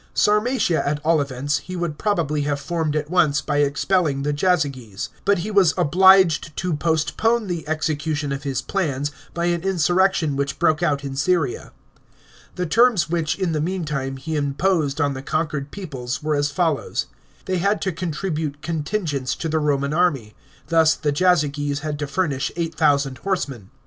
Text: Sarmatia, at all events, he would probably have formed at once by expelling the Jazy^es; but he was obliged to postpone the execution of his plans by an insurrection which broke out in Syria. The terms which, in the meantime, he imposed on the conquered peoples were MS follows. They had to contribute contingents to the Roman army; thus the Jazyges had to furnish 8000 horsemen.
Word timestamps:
Sarmatia, 0.15 0.81
at 0.83 0.97
all 1.05 1.21
events, 1.21 1.59
he 1.59 1.75
would 1.75 1.99
probably 1.99 2.41
have 2.41 2.59
formed 2.59 2.95
at 2.95 3.11
once 3.11 3.39
by 3.39 3.57
expelling 3.57 4.23
the 4.23 4.33
Jazy^es; 4.33 5.09
but 5.25 5.37
he 5.37 5.51
was 5.51 5.75
obliged 5.77 6.57
to 6.57 6.73
postpone 6.75 7.45
the 7.45 7.67
execution 7.67 8.31
of 8.31 8.41
his 8.41 8.63
plans 8.63 9.11
by 9.35 9.45
an 9.45 9.61
insurrection 9.61 10.35
which 10.35 10.57
broke 10.57 10.81
out 10.81 11.03
in 11.03 11.15
Syria. 11.15 11.71
The 12.55 12.65
terms 12.65 13.11
which, 13.11 13.37
in 13.37 13.51
the 13.51 13.61
meantime, 13.61 14.17
he 14.17 14.35
imposed 14.35 14.99
on 14.99 15.13
the 15.13 15.21
conquered 15.21 15.69
peoples 15.69 16.23
were 16.23 16.35
MS 16.35 16.49
follows. 16.49 17.05
They 17.45 17.59
had 17.59 17.79
to 17.83 17.91
contribute 17.91 18.63
contingents 18.63 19.35
to 19.35 19.47
the 19.47 19.59
Roman 19.59 19.93
army; 19.93 20.33
thus 20.69 20.95
the 20.95 21.11
Jazyges 21.11 21.81
had 21.81 21.99
to 21.99 22.07
furnish 22.07 22.51
8000 22.55 23.19
horsemen. 23.19 23.69